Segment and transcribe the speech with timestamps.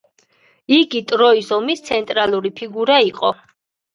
[0.77, 3.33] იგი ტროის ომის ცენტრალური ფიგურა იყო.